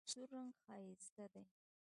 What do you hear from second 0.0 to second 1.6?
سور رنګ ښایسته دی.